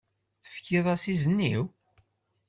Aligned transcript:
Tefkiḍ-as 0.43 1.03
izen-iw? 1.13 1.63